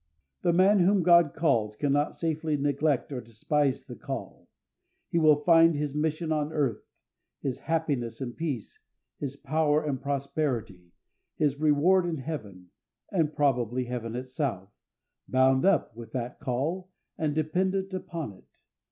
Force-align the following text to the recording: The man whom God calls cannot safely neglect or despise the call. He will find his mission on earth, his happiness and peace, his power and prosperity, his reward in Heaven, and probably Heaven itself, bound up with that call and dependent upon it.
The 0.41 0.51
man 0.51 0.79
whom 0.79 1.03
God 1.03 1.35
calls 1.35 1.75
cannot 1.75 2.15
safely 2.15 2.57
neglect 2.57 3.11
or 3.11 3.21
despise 3.21 3.83
the 3.85 3.95
call. 3.95 4.47
He 5.11 5.19
will 5.19 5.43
find 5.43 5.75
his 5.75 5.93
mission 5.93 6.31
on 6.31 6.51
earth, 6.51 6.81
his 7.43 7.59
happiness 7.59 8.19
and 8.19 8.35
peace, 8.35 8.79
his 9.19 9.35
power 9.35 9.83
and 9.85 10.01
prosperity, 10.01 10.91
his 11.35 11.59
reward 11.59 12.07
in 12.07 12.17
Heaven, 12.17 12.71
and 13.11 13.31
probably 13.35 13.85
Heaven 13.85 14.15
itself, 14.15 14.71
bound 15.27 15.65
up 15.65 15.95
with 15.95 16.13
that 16.13 16.39
call 16.39 16.89
and 17.19 17.35
dependent 17.35 17.93
upon 17.93 18.31
it. 18.33 18.47